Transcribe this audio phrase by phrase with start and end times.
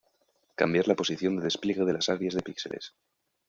[0.55, 2.95] Cambiar la posición de despliegue de las áreas de píxeles.